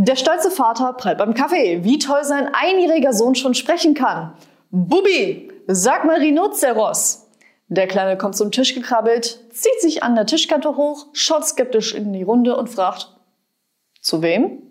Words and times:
Der 0.00 0.14
stolze 0.14 0.52
Vater 0.52 0.92
prallt 0.92 1.18
beim 1.18 1.34
Kaffee, 1.34 1.82
wie 1.82 1.98
toll 1.98 2.22
sein 2.22 2.54
einjähriger 2.54 3.12
Sohn 3.12 3.34
schon 3.34 3.54
sprechen 3.54 3.94
kann. 3.94 4.32
Bubi, 4.70 5.50
sag 5.66 6.04
mal 6.04 6.18
Rhinoceros. 6.18 7.26
Der 7.66 7.88
Kleine 7.88 8.16
kommt 8.16 8.36
zum 8.36 8.52
Tisch 8.52 8.76
gekrabbelt, 8.76 9.40
zieht 9.52 9.80
sich 9.80 10.04
an 10.04 10.14
der 10.14 10.24
Tischkante 10.24 10.76
hoch, 10.76 11.06
schaut 11.14 11.44
skeptisch 11.44 11.96
in 11.96 12.12
die 12.12 12.22
Runde 12.22 12.56
und 12.56 12.68
fragt, 12.68 13.08
zu 14.00 14.22
wem? 14.22 14.62